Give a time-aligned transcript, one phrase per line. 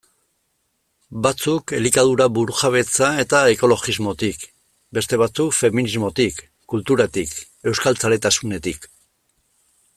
[1.25, 4.47] Batzuk elikadura burujabetza eta ekologismotik,
[4.99, 6.43] beste batzuk feminismotik,
[6.75, 7.39] kulturatik,
[7.73, 8.93] euskaltzaletasunetik...